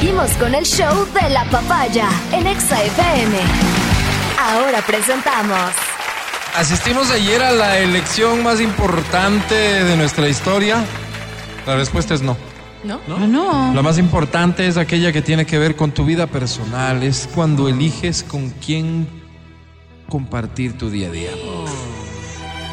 [0.00, 3.36] Seguimos con el show de la papaya en Exa FM.
[4.40, 5.72] Ahora presentamos.
[6.56, 10.82] Asistimos ayer a la elección más importante de nuestra historia.
[11.66, 12.38] La respuesta es no.
[12.82, 12.98] ¿No?
[13.08, 13.74] Ah, no.
[13.74, 17.02] La más importante es aquella que tiene que ver con tu vida personal.
[17.02, 19.06] Es cuando eliges con quién
[20.08, 21.30] compartir tu día a día.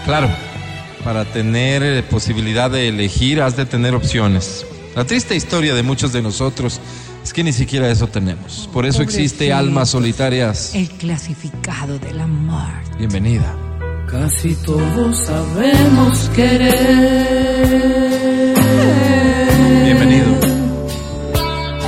[0.05, 0.29] Claro,
[1.03, 4.65] para tener eh, posibilidad de elegir has de tener opciones.
[4.95, 6.79] La triste historia de muchos de nosotros
[7.27, 8.69] es que ni siquiera eso tenemos.
[8.71, 10.73] Por eso existe almas solitarias.
[10.73, 12.69] El clasificado del amor.
[12.97, 13.53] Bienvenida.
[14.09, 17.75] Casi todos sabemos querer,
[19.83, 20.27] Bienvenido.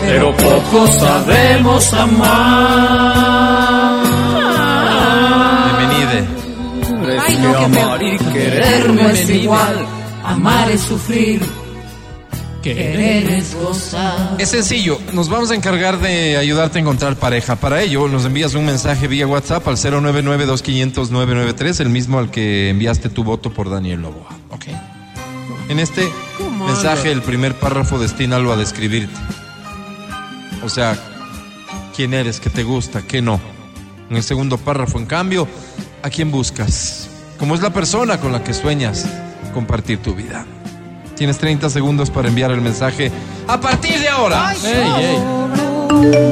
[0.06, 4.04] pero pocos sabemos amar.
[5.78, 6.28] Bienvenide.
[7.16, 9.86] Es Ay, que no, qué amar y querer no es igual.
[10.26, 11.42] Amar es sufrir,
[12.76, 14.36] querer es gozar.
[14.38, 17.56] Es sencillo, nos vamos a encargar de ayudarte a encontrar pareja.
[17.56, 23.10] Para ello, nos envías un mensaje vía WhatsApp al 099-2500-993, el mismo al que enviaste
[23.10, 24.30] tu voto por Daniel Novoa.
[24.50, 24.66] ¿Ok?
[25.70, 26.10] En este
[26.66, 29.20] mensaje, el primer párrafo destínalo a describirte.
[30.64, 30.98] O sea,
[31.96, 33.40] quién eres, qué te gusta, qué no.
[34.10, 35.48] En el segundo párrafo, en cambio,
[36.02, 37.08] ¿a quién buscas?
[37.38, 39.08] ¿Cómo es la persona con la que sueñas
[39.54, 40.46] compartir tu vida?
[41.20, 43.12] Tienes 30 segundos para enviar el mensaje
[43.46, 44.54] a partir de ahora.
[44.64, 46.30] Ey, ey.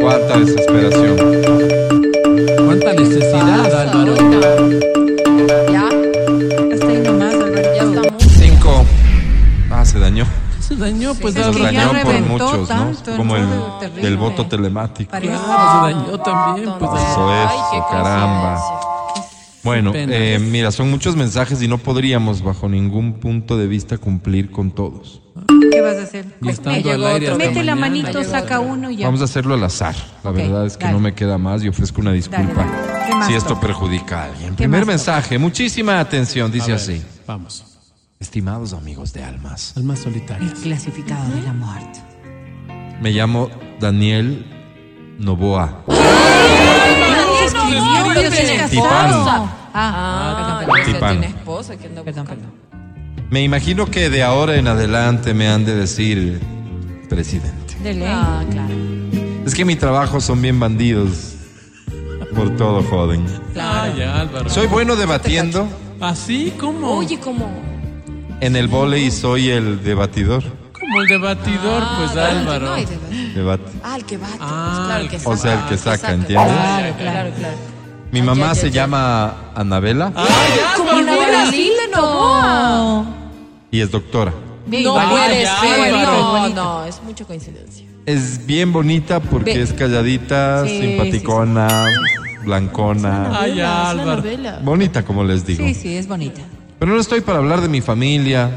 [0.00, 1.16] Cuánta desesperación.
[2.66, 4.14] ¿Cuánta necesidad, Álvaro?
[5.72, 5.84] Ya,
[6.74, 7.74] Hasta ahí nomás, Alberto.
[7.74, 8.22] ya estamos.
[8.38, 8.84] Cinco.
[9.70, 10.26] Ah, se dañó.
[10.60, 13.16] Se dañó, pues, Es Se dañó por muchos, tanto, ¿no?
[13.16, 14.08] Como el, no, terrible.
[14.08, 15.10] el voto telemático.
[15.10, 16.90] Claro, se dañó también, pues.
[17.02, 18.79] Eso es, ay, qué caramba.
[19.62, 24.50] Bueno, eh, mira, son muchos mensajes y no podríamos bajo ningún punto de vista cumplir
[24.50, 25.20] con todos.
[25.70, 26.24] ¿Qué vas a hacer?
[26.42, 27.36] Y estando llegó al aire otro.
[27.44, 29.06] hasta Mete la manito, saca uno y ya.
[29.06, 29.94] Vamos a hacerlo al azar.
[30.24, 30.96] La verdad es que dale.
[30.96, 33.06] no me queda más y ofrezco una disculpa Dale, dale.
[33.06, 33.60] ¿Qué más si esto toca?
[33.60, 34.50] perjudica a alguien.
[34.50, 37.02] ¿Qué Primer mensaje, muchísima atención, dice ver, así.
[37.26, 37.64] Vamos.
[38.18, 40.52] Estimados amigos de almas, Almas El solitarias.
[40.60, 41.78] clasificado del amor.
[43.00, 44.44] me llamo Daniel
[45.18, 45.84] Novoa.
[48.70, 49.10] Tipán.
[49.12, 50.94] Ah, Ah, perdón, perdón.
[50.94, 51.20] Tipán.
[51.20, 52.52] tiene esposa que Perdón, perdón.
[53.30, 56.40] Me imagino que de ahora en adelante me han de decir
[57.08, 57.76] presidente.
[57.82, 58.08] De ley.
[58.10, 58.74] Ah, claro.
[59.46, 61.34] Es que mi trabajo son bien bandidos.
[62.34, 63.24] Por todo joden.
[63.52, 63.92] Claro.
[63.92, 64.48] Ah, ya, Álvaro.
[64.50, 65.68] Soy bueno debatiendo.
[66.00, 66.52] ¿Así?
[66.58, 66.96] ¿Cómo?
[66.98, 67.48] Oye, como.
[68.40, 70.42] En el vóley soy el debatidor.
[70.90, 72.66] Como el debatidor, pues, Ah, Álvaro.
[72.66, 73.32] no hay debate.
[73.34, 73.70] Debate.
[73.84, 74.32] Ah, el que bate.
[74.40, 76.52] Ah, pues, claro, el que O sea, el que saca, ¿entiendes?
[76.52, 77.54] Claro, claro, claro.
[78.10, 80.26] Mi Ah, mamá se llama Anabela ¡Ay,
[80.76, 81.12] Como Álvaro!
[81.12, 83.04] Anabela Lile Novoa.
[83.70, 84.32] y es doctora.
[84.66, 85.92] No puede ya, ser.
[85.92, 87.86] No, no, es mucha coincidencia.
[88.06, 89.62] Es bien bonita porque Ve.
[89.62, 91.86] es calladita, Sí, simpaticona,
[92.44, 93.38] blancona.
[93.40, 94.16] Ay, Es una Álvaro.
[94.16, 94.58] novela.
[94.64, 95.64] Bonita, como les digo.
[95.64, 96.40] Sí, sí, es bonita.
[96.80, 98.50] Pero no estoy para hablar de mi familia.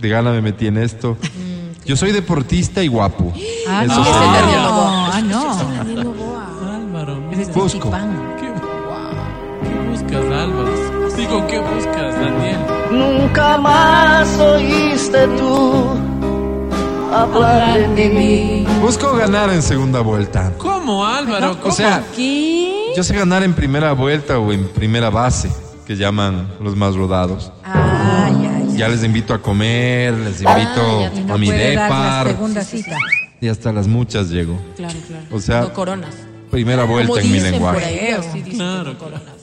[0.00, 1.16] De gana me metí en esto.
[1.86, 3.32] Yo soy deportista y guapo.
[3.68, 4.14] Ah, Eso no, es el.
[4.32, 5.10] Daniel Novoa.
[5.12, 5.56] Ah, no.
[5.76, 6.46] Daniel Novoa.
[6.76, 7.90] Álvaro, Es este Busco.
[7.90, 8.52] ¿qué,
[9.68, 11.14] qué buscas, Álvaro?
[11.16, 12.58] Digo, ¿qué buscas, Daniel?
[12.90, 15.84] Nunca más oíste tú
[17.12, 18.66] hablar de mí.
[18.80, 20.52] Busco ganar en segunda vuelta.
[20.58, 21.56] ¿Cómo, Álvaro?
[21.64, 22.92] O sea, ¿Qué?
[22.96, 25.50] yo sé ganar en primera vuelta o en primera base,
[25.86, 27.52] que llaman los más rodados.
[28.74, 32.62] Ah, ya, les invito a comer, les invito ya te- No a mi depar segunda
[32.64, 32.96] cita.
[33.40, 34.58] y hasta las muchas llego.
[34.76, 35.24] Claro, claro.
[35.30, 36.14] O sea, No coronas.
[36.50, 37.78] primera vuelta Como en mi lenguaje.
[37.80, 39.34] por ahí, así dicen Claro, que no coronas.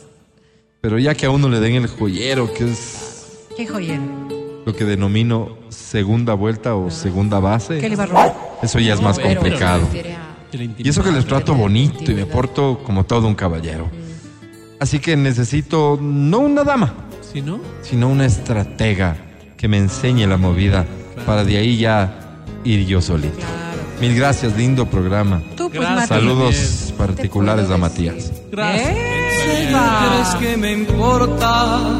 [0.81, 4.01] Pero ya que a uno le den el joyero, que es Qué joyero.
[4.65, 8.35] lo que denomino segunda vuelta o segunda base, ¿Qué le va a robar?
[8.63, 9.87] eso ya es más Pero complicado.
[10.77, 13.89] Y eso que les trato bonito y me porto como todo un caballero.
[14.79, 16.93] Así que necesito no una dama,
[17.33, 19.15] Sino una estratega
[19.57, 20.85] que me enseñe la movida
[21.25, 23.45] para de ahí ya ir yo solito.
[24.01, 25.41] Mil gracias, lindo programa.
[25.55, 26.07] Tú, pues.
[26.07, 28.31] Saludos particulares a Matías.
[28.51, 28.95] Gracias.
[28.95, 31.99] ¿Crees que me importa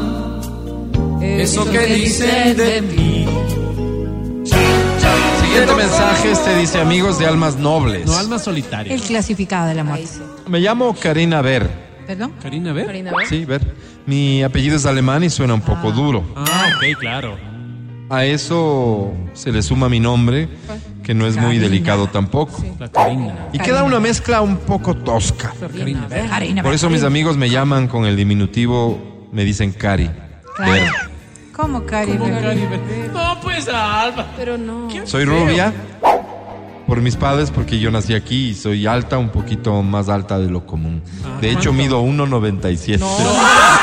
[1.20, 3.26] eso que dicen de mí?
[5.42, 8.06] Siguiente mensaje, este dice amigos de almas nobles.
[8.06, 8.92] No, alma solitaria.
[8.92, 9.98] El clasificado del amor.
[9.98, 10.20] Ahí sí.
[10.48, 11.91] Me llamo Karina Ver.
[12.06, 12.32] ¿Perdón?
[12.42, 12.86] Karina, ver.
[12.86, 13.26] Karina, ver.
[13.26, 13.74] Sí, Ver.
[14.06, 16.24] Mi apellido es alemán y suena un poco duro.
[16.36, 17.36] Ah, ok, claro.
[18.10, 20.48] A eso se le suma mi nombre,
[21.02, 21.62] que no es muy Karina.
[21.64, 22.62] delicado tampoco.
[22.78, 23.48] La Karina.
[23.52, 25.54] Y queda una mezcla un poco tosca.
[25.60, 26.28] Karina, ver.
[26.28, 26.62] Karina.
[26.62, 30.10] Por eso mis amigos me llaman con el diminutivo, me dicen Cari.
[30.56, 30.72] Claro.
[30.72, 30.90] Ver.
[31.52, 32.12] ¿Cómo, Cari?
[32.16, 32.80] Como Caribe.
[33.12, 34.28] No, pues Álvaro.
[34.36, 34.88] Pero no.
[35.04, 35.72] Soy rubia
[36.86, 40.50] por mis padres porque yo nací aquí y soy alta, un poquito más alta de
[40.50, 41.02] lo común.
[41.40, 43.00] De hecho, mido 1,97.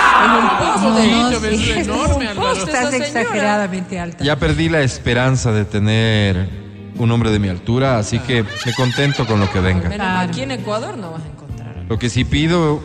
[0.79, 2.29] Sí, yo me sí, veo enorme.
[2.57, 4.23] Estás exageradamente alta.
[4.23, 6.49] Ya perdí la esperanza de tener
[6.97, 9.89] un hombre de mi altura, así que me contento con lo que venga.
[9.89, 11.85] Mal, aquí en Ecuador no vas a encontrar.
[11.87, 12.81] Lo que sí pido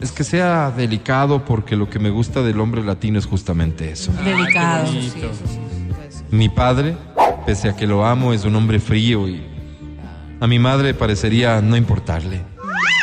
[0.00, 4.12] es que sea delicado porque lo que me gusta del hombre latino es justamente eso.
[4.24, 4.86] Delicado.
[4.86, 5.30] Bonito.
[6.30, 6.96] Mi padre,
[7.44, 9.55] pese a que lo amo, es un hombre frío y
[10.40, 12.42] a mi madre parecería no importarle.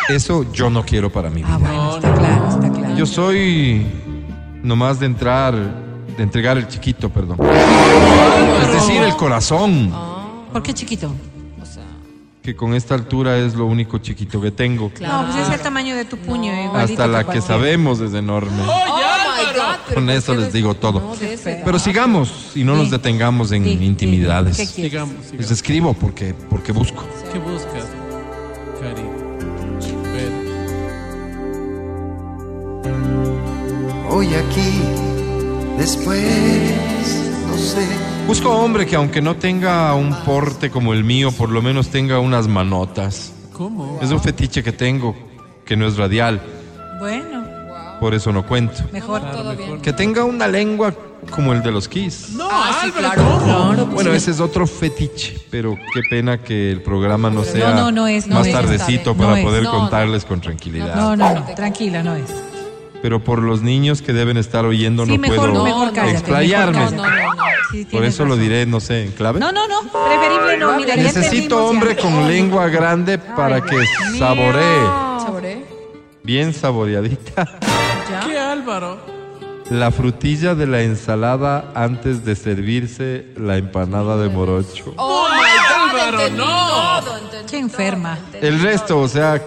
[0.09, 1.69] Eso yo no quiero para mi Ah, vida.
[1.69, 2.95] bueno, está claro, está claro.
[2.95, 3.85] Yo soy
[4.61, 5.55] nomás de entrar,
[6.17, 7.37] de entregar el chiquito, perdón.
[8.61, 9.91] Es decir, el corazón,
[10.51, 11.11] ¿Por qué chiquito?
[11.61, 11.83] O sea,
[12.43, 14.91] que con esta altura es lo único chiquito que tengo.
[15.01, 16.53] No, pues es el tamaño de tu puño.
[16.53, 18.61] igualito Hasta la que sabemos es enorme.
[18.61, 19.12] oh my
[19.45, 20.99] God, Con ¿por eso les digo todo.
[20.99, 21.15] No,
[21.65, 23.85] Pero sigamos y no nos detengamos en Sí, sí.
[23.85, 24.57] intimidades.
[24.57, 24.91] ¿Qué quieres?
[24.91, 27.03] Sigamos, Les escribo porque, porque busco.
[27.31, 27.85] ¿Qué buscas,
[28.81, 29.01] Cari?
[34.09, 34.81] Hoy aquí,
[35.77, 36.21] después,
[37.47, 37.87] no sé.
[38.27, 42.19] Busco hombre que aunque no tenga un porte como el mío, por lo menos tenga
[42.19, 43.33] unas manotas.
[43.53, 43.99] ¿Cómo?
[44.01, 45.15] Es un fetiche que tengo,
[45.65, 46.41] que no es radial,
[48.03, 48.83] por eso no cuento.
[48.91, 49.21] mejor.
[49.31, 49.79] Todo bien.
[49.79, 50.93] Que tenga una lengua
[51.31, 52.31] como el de los Kiss.
[52.33, 53.85] No, Ah, sí, Álvaro, claro, claro.
[53.85, 58.05] Bueno, ese es otro fetiche, pero qué pena que el programa no sea no, no
[58.07, 58.53] es, no más es.
[58.53, 59.45] tardecito No para es.
[59.45, 59.79] poder No, no.
[59.79, 60.95] contarles con tranquilidad.
[60.97, 62.29] No, no, no, tranquila, no es.
[63.01, 66.17] Pero por los niños que deben estar oyendo Sí, no mejor, puedo mejor cállate.
[66.17, 66.79] explayarme.
[66.79, 67.23] mejor No, cállate.
[67.25, 67.43] no, no.
[67.71, 69.39] Sí, Por eso lo diré, no sé, en clave.
[69.39, 72.01] No, no, no, preferible no, mira, Necesito hombre ya.
[72.01, 73.77] con lengua grande para que
[74.19, 75.65] saboree, ¿Saboré?
[76.23, 77.67] bien saboreadita, ¿Qué,
[78.63, 78.97] Álvaro?
[79.69, 84.93] la frutilla de la ensalada antes de servirse la empanada de morocho.
[84.97, 87.01] Oh my God, Álvaro, no.
[87.03, 87.19] todo,
[87.49, 88.17] Qué enferma.
[88.41, 89.41] El resto, o sea,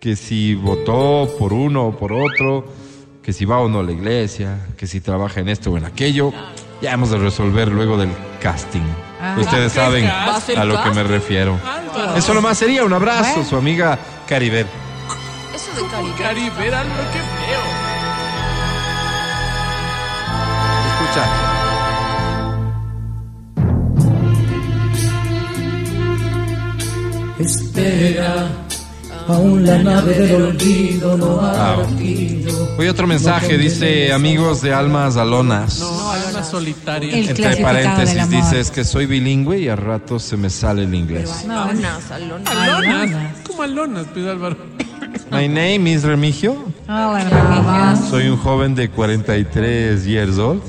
[0.00, 2.66] que si votó por uno o por otro,
[3.22, 5.84] que si va o no a la iglesia, que si trabaja en esto o en
[5.84, 6.32] aquello,
[6.82, 8.10] ya hemos de resolver luego del
[8.40, 8.82] casting.
[9.20, 9.36] Ah.
[9.38, 11.58] Ustedes ¿Qué saben a lo que me refiero.
[11.64, 12.16] Álvaro.
[12.16, 13.48] Eso nomás sería un abrazo, Bueno.
[13.48, 14.66] su amiga Caribel.
[15.54, 16.14] Eso de Caribe.
[16.18, 17.18] Cari, ver, Álvaro, qué
[21.08, 22.38] Escucha.
[27.38, 28.48] Espera,
[29.28, 31.76] aún la nave del olvido no ha Ah.
[31.76, 32.68] partido.
[32.78, 35.78] Hoy otro mensaje, dice amigos de almas alonas.
[35.78, 37.12] No, alma solitaria.
[37.14, 38.30] El Entre clasificado del paréntesis amor.
[38.42, 41.44] dice es que soy bilingüe y a ratos se me sale el inglés.
[41.46, 42.50] No, Alonas, alonas.
[42.56, 43.02] Alonas.
[43.02, 43.36] Alonas.
[43.46, 44.56] ¿Cómo alonas, pues, Álvaro?
[45.30, 46.56] My name is Remigio.
[46.88, 48.10] Hola, Remigio.
[48.10, 50.62] Soy un joven de 43 years old.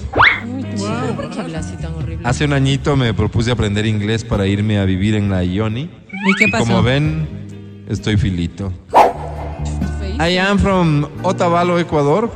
[1.21, 2.27] ¿Por qué hablas así tan horrible?
[2.27, 5.81] Hace un añito me propuse aprender inglés para irme a vivir en la Ioni.
[5.81, 6.63] ¿Y qué pasó?
[6.65, 7.27] como ven,
[7.89, 8.71] estoy filito.
[10.21, 12.29] I am from Otavalo, Ecuador.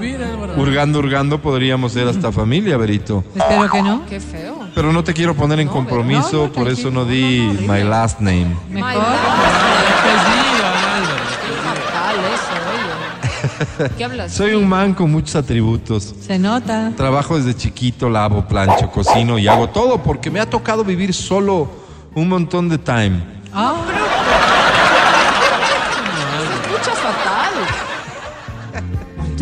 [0.00, 0.60] Mira, Álvaro.
[0.60, 3.24] Hurgando, hurgando, podríamos ser hasta familia, Berito.
[3.34, 4.06] Espero que no.
[4.06, 4.58] Qué feo.
[4.74, 8.20] Pero no te quiero poner en compromiso, no, no, por eso no di my last
[8.20, 8.56] name.
[8.70, 8.90] Mejor.
[8.90, 11.24] Apellido, Álvaro.
[11.64, 13.47] Fatal eso, oye.
[13.96, 14.32] ¿Qué hablas?
[14.32, 16.14] Soy un man con muchos atributos.
[16.20, 16.92] Se nota.
[16.96, 21.70] Trabajo desde chiquito, lavo, plancho, cocino y hago todo porque me ha tocado vivir solo
[22.14, 23.20] un montón de time.
[23.52, 23.74] Ah,
[26.64, 27.52] Escucha fatal.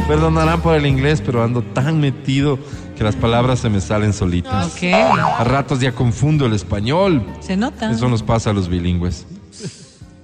[0.08, 2.58] Perdonarán por el inglés, pero ando tan metido
[2.96, 4.66] que las palabras se me salen solitas.
[4.76, 4.85] ok.
[5.38, 7.25] A ratos ya confundo el español.
[7.40, 7.90] Se nota.
[7.90, 9.26] Eso nos pasa a los bilingües.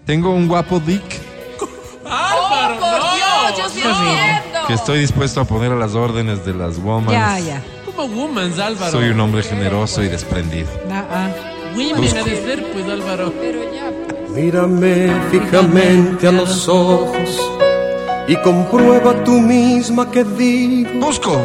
[0.07, 1.03] Tengo un guapo dick
[2.05, 3.02] Álvaro,
[4.67, 7.11] que estoy dispuesto a poner a las órdenes de las women.
[7.11, 7.63] Ya, ya.
[7.85, 8.93] Como woman, Álvaro.
[8.93, 10.69] Soy un hombre generoso y desprendido.
[10.91, 11.29] Ah, ah.
[11.75, 13.33] Women ha de ser, pues, Álvaro.
[13.41, 14.31] Pero ya, pues.
[14.31, 17.39] Mírame fijamente a los ojos
[18.29, 21.41] y comprueba tú misma que digo Busco,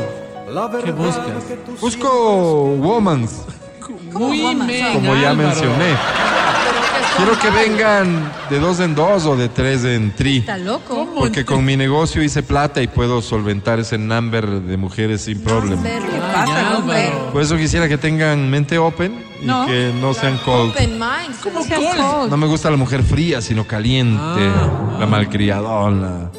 [0.50, 1.44] la verdad ¿Qué buscas?
[1.48, 3.58] que tú busco womans, Women,
[3.96, 5.36] como ya Álvaro.
[5.36, 5.96] mencioné.
[7.18, 10.38] Quiero que vengan de dos en dos o de tres en tri.
[10.38, 11.10] Está loco.
[11.18, 15.82] Porque con mi negocio hice plata y puedo solventar ese number de mujeres sin problema.
[15.82, 16.00] ¿Qué
[16.34, 17.32] pasa.
[17.34, 19.66] Por eso quisiera que tengan mente open y No.
[19.66, 20.72] que no sean cold.
[20.72, 21.36] Open mind.
[21.42, 21.98] ¿Cómo Sean cold?
[21.98, 22.30] cold.
[22.30, 26.30] No me gusta la mujer fría, sino caliente, Ah, la malcriadona,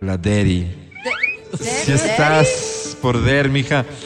[0.00, 0.66] la daddy.
[1.58, 4.05] Si estás por der, mija, Ah,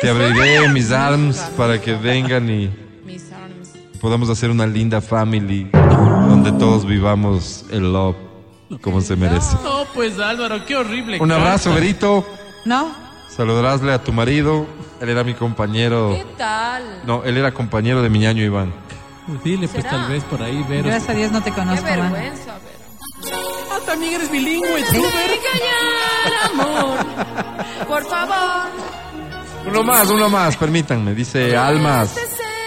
[0.00, 2.70] te abriré mis arms para que vengan y
[3.04, 3.70] Mis arms.
[4.00, 8.16] podamos hacer una linda family donde todos vivamos el love
[8.82, 9.56] como se merece.
[9.62, 11.18] No, pues, Álvaro, qué horrible.
[11.20, 11.72] Un abrazo.
[11.72, 12.26] Berito.
[12.64, 13.06] no.
[13.28, 14.66] Saludarásle a tu marido.
[15.00, 16.10] Él era mi compañero.
[16.16, 17.02] ¿Qué tal?
[17.04, 18.72] No, él era compañero de mi ñaño Iván.
[19.44, 19.90] Dile, pues ¿Será?
[19.90, 20.84] tal vez por ahí, Vero.
[20.88, 22.12] Gracias a Dios no te Qué conozco, man.
[22.12, 22.54] vergüenza,
[23.22, 23.36] pero.
[23.72, 26.62] Ah, también eres bilingüe, tú, Vero.
[26.62, 26.98] amor.
[27.88, 28.70] Por favor.
[29.68, 31.14] Uno más, uno más, permítanme.
[31.14, 32.14] Dice almas,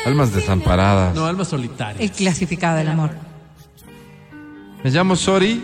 [0.06, 1.16] almas desamparadas.
[1.16, 2.02] No, alma solitaria.
[2.02, 3.12] El clasificado del amor.
[4.84, 5.62] Me llamo Sori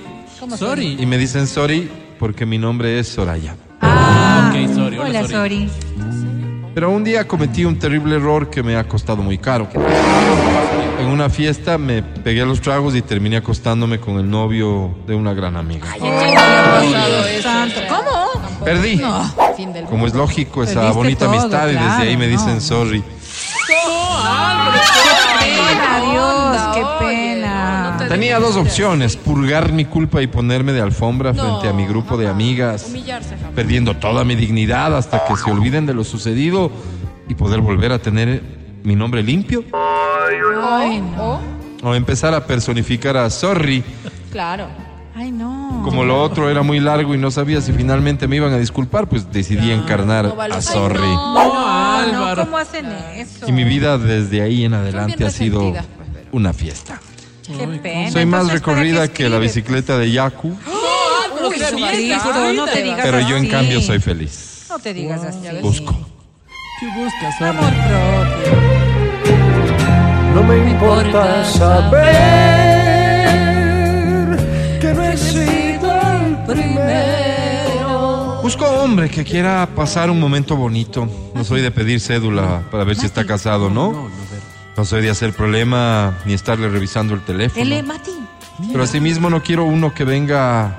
[0.57, 0.97] Sorry.
[0.99, 1.89] y me dicen Sori
[2.19, 3.55] porque mi nombre es Soraya.
[3.81, 4.97] Ah, ok, sorry.
[4.97, 5.69] Hola, Hola, sorry.
[5.69, 6.71] Sori.
[6.73, 9.69] Pero un día cometí un terrible error que me ha costado muy caro.
[10.99, 15.15] En una fiesta me pegué a los tragos y terminé acostándome con el novio de
[15.15, 15.87] una gran amiga.
[17.41, 17.79] Santo.
[17.87, 18.24] ¿Cómo?
[18.65, 19.01] Perdí.
[19.55, 22.31] Fin del Como es lógico, esa Perdiste bonita todo, amistad y desde ahí me no.
[22.31, 23.01] dicen sorry.
[25.39, 27.83] Pena, Dios, qué pena.
[27.85, 31.73] no, no te Tenía dos opciones, purgar mi culpa y ponerme de alfombra frente a
[31.73, 33.53] mi grupo de amigas, Humillarse, jamás.
[33.55, 36.71] perdiendo toda mi dignidad hasta que se olviden de lo sucedido
[37.27, 38.41] y poder volver a tener
[38.83, 39.63] mi nombre limpio.
[39.73, 41.39] Ay, no.
[41.83, 43.83] O empezar a personificar a Sorry,
[44.31, 44.67] Claro.
[45.17, 45.81] Ay, no.
[45.85, 49.07] como lo otro era muy largo y no sabía si finalmente me iban a disculpar,
[49.07, 50.53] pues decidí encarnar no vale.
[50.55, 50.99] a Ay, Sorry.
[50.99, 51.67] No, No,
[51.97, 52.43] Álvaro.
[52.43, 53.47] ¿cómo hacen eso?
[53.47, 56.99] Y mi vida desde ahí en adelante ha sido pues, pero- una fiesta.
[57.47, 58.11] Qué pena.
[58.11, 60.49] Soy más Entonces, ¿para recorrida que la bicicleta de Yaku,
[61.47, 64.65] Uy, Jesucristo, no te digas pero yo en cambio soy feliz.
[64.69, 65.39] No te digas así.
[65.61, 65.93] Busco.
[66.79, 68.75] ¿Qué buscas, Amor propio.
[70.33, 72.64] No me importa saber
[78.45, 81.09] Busco hombre que quiera pasar un momento bonito.
[81.33, 84.07] No soy de pedir cédula para ver si está casado, ¿no?
[84.77, 87.59] No soy de hacer problema ni estarle revisando el teléfono.
[87.63, 88.11] Ele, Mati.
[88.71, 90.77] Pero asimismo no quiero uno que venga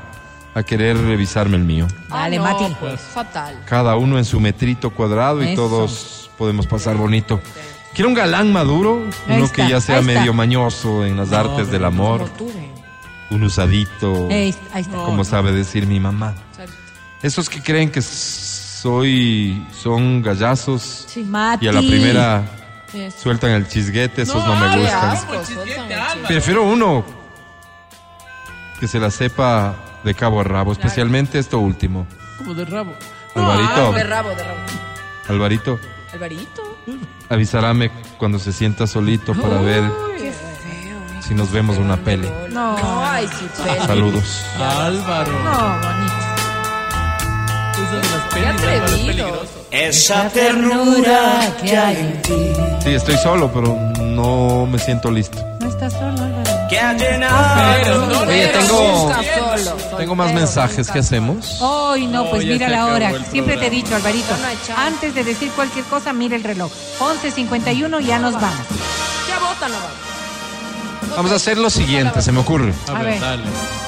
[0.55, 1.89] a querer revisarme el mío.
[2.09, 2.77] Dale, Ah, Mati.
[2.79, 3.61] Pues, fatal.
[3.67, 5.57] Cada uno en su metrito cuadrado y Eso.
[5.69, 7.41] todos podemos pasar bonito.
[7.95, 10.15] Quiero un galán maduro, Ahí uno que ya sea ahí está.
[10.21, 12.31] medio mañoso en las artes del amor,
[13.31, 14.99] un usadito, Ahí, ahí está.
[14.99, 16.33] como sabe decir mi mamá.
[17.23, 21.65] Esos que creen que soy son gallazos Mati.
[21.65, 22.45] y a la primera
[22.93, 23.19] Eso.
[23.23, 25.11] sueltan el chisguete, esos no, me gustan.
[25.11, 25.63] asco, chico.
[26.29, 27.05] Prefiero uno
[28.79, 32.07] que se la sepa de cabo a rabo, especialmente esto último.
[32.39, 32.93] Como de rabo.
[33.35, 34.59] Alvarito, De rabo, de rabo.
[35.29, 35.81] Alvarito,
[36.13, 36.63] Alvarito.
[37.29, 39.83] avisaráme cuando se sienta solito para ver
[41.27, 42.31] si nos vemos una pele.
[42.51, 43.87] No, Ay, sí, pele.
[43.87, 44.45] Saludos.
[44.61, 45.33] Álvaro.
[45.43, 46.16] no, bonito.
[47.77, 49.67] De las Álvaro, peligroso.
[49.71, 52.35] Esa ternura que hay en ti,
[52.83, 55.39] Sí, estoy solo, pero no me siento listo.
[55.61, 56.69] No estás solo, Álvaro.
[56.71, 58.21] que ha llenado.
[58.27, 59.13] Oye, tengo-.
[59.99, 60.91] Tengo más mensajes.
[60.91, 61.61] ¿Qué hacemos?
[61.61, 63.13] Ay, no, pues mira la hora.
[63.31, 64.35] Siempre te he dicho, Alvarito,
[64.77, 66.71] antes de decir cualquier cosa, mira el reloj.
[67.01, 68.67] 11.51, ya nos vamos.
[69.29, 71.17] Ya vota, no vamos.
[71.17, 72.73] Vamos a hacer lo siguiente, se me ocurre.
[72.89, 73.21] A ver.
[73.21, 73.45] dale.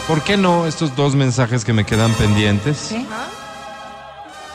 [0.07, 3.07] ¿Por qué no estos dos mensajes que me quedan pendientes ¿Sí?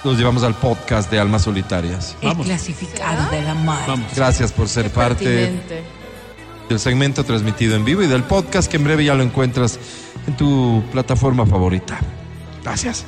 [0.04, 2.16] Los llevamos al podcast de Almas Solitarias?
[2.22, 2.46] El Vamos.
[2.46, 3.84] clasificado de la mar.
[3.88, 4.12] Vamos.
[4.16, 5.84] Gracias por ser parte Pertinente.
[6.70, 9.80] del segmento transmitido en vivo y del podcast que en breve ya lo encuentras
[10.28, 12.00] en tu plataforma favorita.
[12.64, 13.06] Gracias.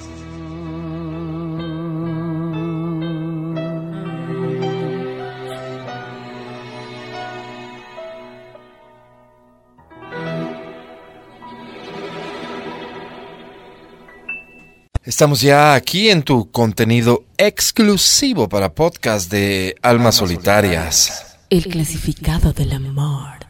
[15.15, 21.37] Estamos ya aquí en tu contenido exclusivo para podcast de Almas Solitarias.
[21.49, 23.47] El clasificado del amor.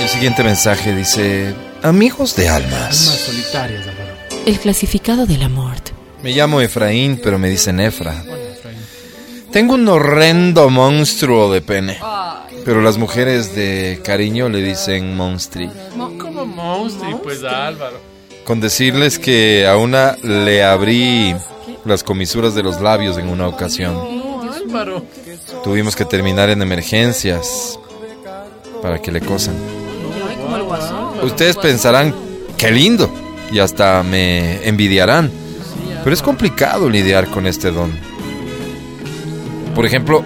[0.00, 2.96] El siguiente mensaje dice, amigos de almas.
[2.96, 4.14] solitarias, Álvaro.
[4.46, 5.74] El clasificado del amor.
[6.22, 8.24] Me llamo Efraín, pero me dicen Efra.
[9.52, 11.98] Tengo un horrendo monstruo de pene.
[12.64, 15.70] Pero las mujeres de cariño le dicen monstri.
[16.18, 17.98] Como monstruo, pues Álvaro.
[18.44, 21.34] Con decirles que a una le abrí
[21.84, 23.94] las comisuras de los labios en una ocasión.
[23.94, 25.04] No, Álvaro.
[25.62, 27.78] Tuvimos que terminar en emergencias
[28.82, 29.54] para que le cosan.
[31.22, 32.14] Ustedes pensarán,
[32.58, 33.10] qué lindo,
[33.50, 35.30] y hasta me envidiarán.
[36.02, 37.92] Pero es complicado lidiar con este don.
[39.74, 40.22] Por ejemplo,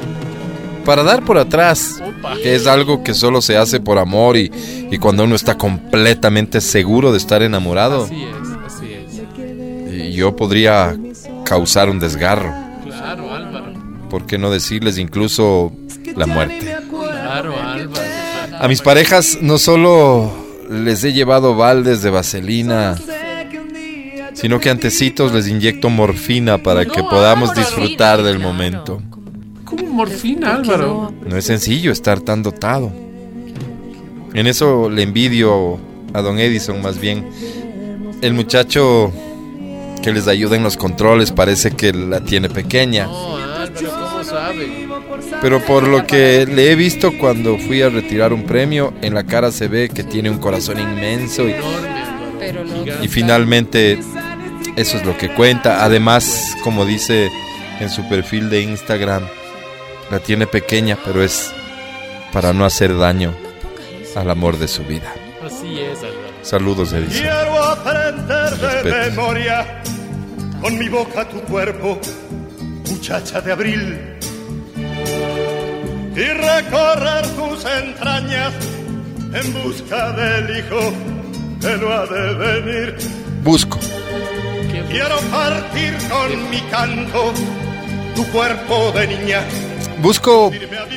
[0.85, 2.03] para dar por atrás,
[2.43, 4.51] que es algo que solo se hace por amor y,
[4.91, 9.93] y cuando uno está completamente seguro de estar enamorado, Así es, así es.
[9.95, 10.97] y yo podría
[11.45, 12.53] causar un desgarro.
[12.85, 13.73] Claro, Álvaro.
[14.11, 15.73] ¿Por qué no decirles incluso
[16.17, 16.77] la muerte?
[16.91, 18.03] Claro, Álvaro.
[18.61, 20.33] A mis parejas no solo
[20.71, 22.97] les he llevado baldes de vaselina,
[24.35, 29.03] sino que antecitos les inyecto morfina para que podamos disfrutar del momento.
[29.69, 31.13] ¿Cómo morfina, Álvaro?
[31.27, 32.91] No es sencillo estar tan dotado.
[34.33, 35.79] En eso le envidio
[36.15, 37.29] a don Edison más bien.
[38.23, 39.13] El muchacho
[40.03, 43.05] que les ayuda en los controles parece que la tiene pequeña.
[43.05, 44.89] No, Álvaro, ¿cómo sabe?
[45.43, 49.25] Pero por lo que le he visto cuando fui a retirar un premio, en la
[49.25, 51.45] cara se ve que tiene un corazón inmenso
[53.03, 53.99] y finalmente
[54.77, 55.85] eso es lo que cuenta.
[55.85, 57.29] Además, como dice
[57.81, 59.25] en su perfil de Instagram,
[60.11, 61.53] la tiene pequeña, pero es
[62.33, 63.35] para no hacer daño
[64.17, 65.15] al amor de su vida.
[65.45, 66.29] Así es, Álvaro.
[66.43, 67.23] Saludos, Edison.
[67.23, 69.83] Quiero aprender de memoria
[70.61, 72.01] con mi boca tu cuerpo,
[72.91, 74.19] muchacha de abril,
[76.17, 78.53] y recorrer tus entrañas
[79.33, 80.93] en busca del hijo
[81.61, 82.97] que no ha de venir.
[83.45, 83.79] Busco.
[84.91, 87.33] Quiero partir con mi canto
[88.17, 89.45] tu cuerpo de niña.
[89.99, 90.53] Busco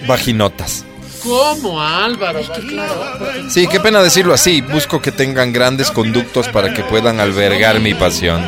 [0.07, 0.85] vaginotas.
[1.23, 2.39] ¿Cómo, Álvaro?
[3.49, 4.61] Sí, qué pena decirlo así.
[4.61, 8.41] Busco que tengan grandes conductos para que puedan albergar mi pasión.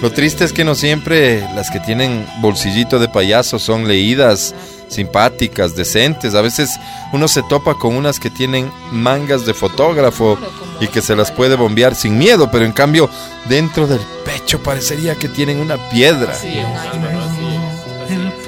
[0.00, 4.54] Lo triste es que no siempre las que tienen bolsillito de payaso son leídas,
[4.88, 6.34] simpáticas, decentes.
[6.34, 6.70] A veces
[7.12, 10.38] uno se topa con unas que tienen mangas de fotógrafo
[10.80, 13.10] y que se las puede bombear sin miedo, pero en cambio
[13.48, 16.32] dentro del pecho parecería que tienen una piedra.
[16.32, 16.60] Así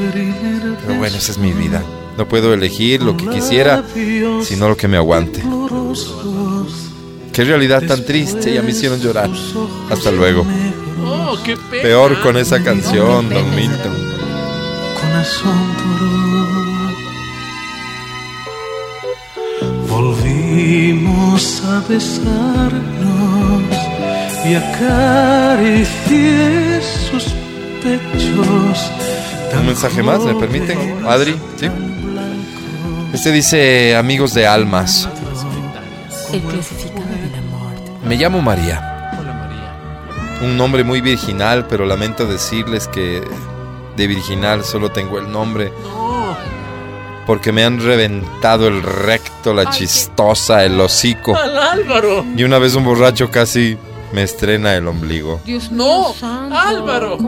[0.01, 1.83] Pero bueno, esa es mi vida.
[2.17, 3.83] No puedo elegir lo que quisiera,
[4.43, 5.43] sino lo que me aguante.
[7.33, 9.31] Qué realidad tan triste, ya me hicieron llorar.
[9.91, 10.45] Hasta luego.
[11.05, 11.83] Oh, qué pena.
[11.83, 14.11] Peor con esa canción, Don Milton.
[19.89, 23.65] Volvimos a besarnos
[24.45, 26.01] y acaricié
[26.83, 27.25] sus
[27.83, 28.91] pechos.
[29.59, 31.05] Un mensaje más, ¿me permiten?
[31.07, 31.69] Adri, ¿sí?
[33.13, 35.09] Este dice, amigos de almas,
[36.33, 37.01] El clasificado
[38.05, 39.11] me llamo María.
[39.19, 40.39] Hola, María.
[40.49, 43.23] Un nombre muy virginal, pero lamento decirles que
[43.97, 46.37] de virginal solo tengo el nombre No,
[47.27, 51.37] porque me han reventado el recto, la chistosa, el hocico.
[51.37, 52.25] al Álvaro.
[52.37, 53.77] Y una vez un borracho casi
[54.13, 55.41] me estrena el ombligo.
[55.45, 56.15] Dios No.
[56.51, 57.19] Álvaro.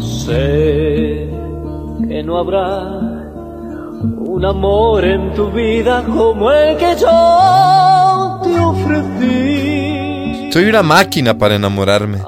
[0.00, 1.28] Sé
[2.08, 2.82] que no habrá
[4.02, 10.50] un amor en tu vida como el que yo te ofrecí.
[10.52, 12.18] Soy una máquina para enamorarme.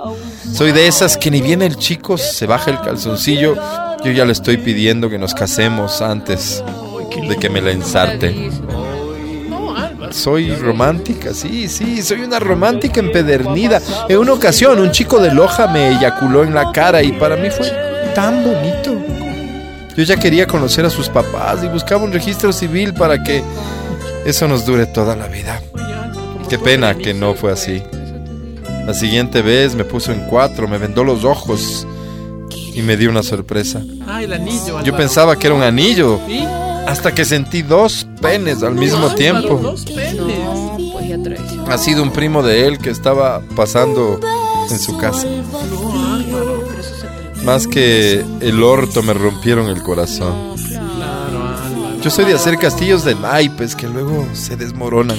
[0.53, 3.57] Soy de esas que ni bien el chico se baja el calzoncillo,
[4.03, 6.65] yo ya le estoy pidiendo que nos casemos antes
[7.29, 8.51] de que me la ensarte.
[10.11, 13.81] Soy romántica, sí, sí, soy una romántica empedernida.
[14.09, 17.51] En una ocasión un chico de Loja me eyaculó en la cara y para mí
[17.51, 17.71] fue
[18.15, 18.95] tan bonito.
[19.97, 23.43] Yo ya quería conocer a sus papás y buscaba un registro civil para que
[24.27, 25.63] eso nos dure toda la vida.
[26.49, 27.83] Qué pena que no fue así.
[28.87, 31.87] La siguiente vez me puso en cuatro, me vendó los ojos
[32.75, 33.83] y me dio una sorpresa.
[34.07, 36.45] Ah, el anillo, Yo pensaba que era un anillo, ¿Sí?
[36.87, 39.59] Hasta que sentí dos penes al mismo tiempo.
[39.63, 40.15] Dos penes.
[40.15, 41.07] No, pues.
[41.69, 44.21] Ha sido un primo de él que estaba pasando
[44.71, 45.27] en su casa.
[47.45, 50.57] Más que el orto me rompieron el corazón.
[52.03, 55.19] Yo soy de hacer castillos de naipes que luego se desmoronan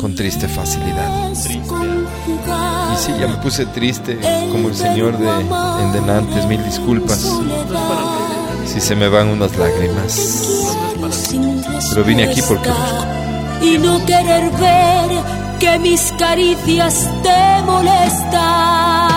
[0.00, 1.30] con triste facilidad.
[1.32, 4.18] Y sí, ya me puse triste
[4.50, 7.30] como el señor de en Denantes, mil disculpas
[8.76, 10.68] si se me van unas lágrimas.
[11.88, 12.68] Pero vine aquí porque
[13.62, 15.10] y no querer ver
[15.58, 19.15] que mis caricias te molestan.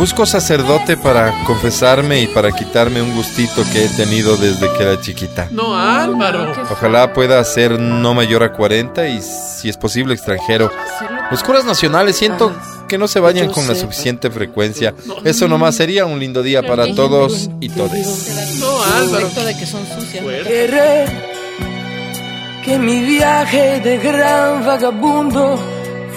[0.00, 4.98] Busco sacerdote para confesarme y para quitarme un gustito que he tenido desde que era
[4.98, 5.48] chiquita.
[5.50, 6.54] No, Álvaro.
[6.70, 10.70] Ojalá pueda ser no mayor a 40 y si es posible extranjero.
[11.30, 12.50] Los curas nacionales siento
[12.88, 14.94] que no se bañan con la suficiente frecuencia.
[15.22, 18.56] Eso nomás sería un lindo día para todos y todes.
[18.58, 19.28] No, Álvaro.
[19.28, 20.24] De que son sucias.
[20.24, 21.10] Querer
[22.64, 25.58] que mi viaje de gran vagabundo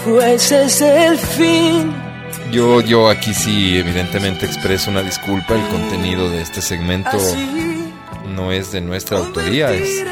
[0.06, 2.13] fuese ese el fin.
[2.54, 5.56] Yo, yo aquí sí evidentemente expreso una disculpa.
[5.56, 7.18] El contenido de este segmento
[8.28, 10.04] no es de nuestra autoría, es,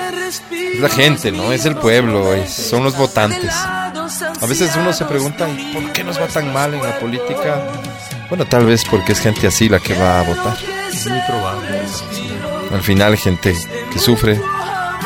[0.52, 1.52] es la gente, ¿no?
[1.52, 3.54] Es el pueblo, es- son los votantes.
[3.54, 7.62] A veces uno se pregunta, ¿y por qué nos va tan mal en la política?
[8.30, 10.58] Bueno, tal vez porque es gente así la que va a votar.
[10.92, 11.82] Es muy probable.
[12.74, 13.56] Al final, gente
[13.92, 14.40] que sufre,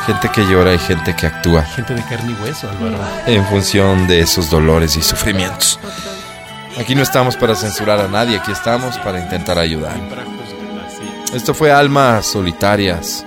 [0.06, 2.98] gente que llora y gente que actúa Gente de carne y hueso, Álvaro.
[3.28, 5.80] en función de esos dolores y sufrimientos.
[6.80, 9.96] Aquí no estamos para censurar a nadie, aquí estamos para intentar ayudar.
[11.34, 13.26] Esto fue Almas Solitarias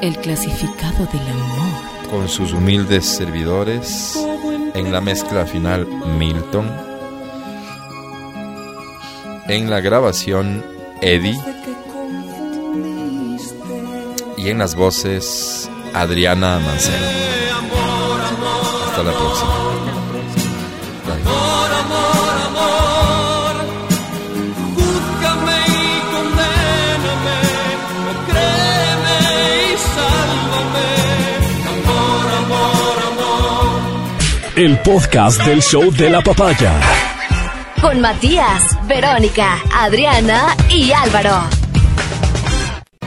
[0.00, 2.10] El clasificado del amor.
[2.10, 4.18] con sus humildes servidores.
[4.74, 6.70] En la mezcla final, Milton.
[9.48, 10.64] En la grabación,
[11.00, 11.38] Eddie.
[14.36, 17.06] Y en las voces, Adriana Mancero.
[18.86, 19.55] Hasta la próxima.
[34.56, 36.72] El podcast del show de la papaya.
[37.78, 41.65] Con Matías, Verónica, Adriana y Álvaro.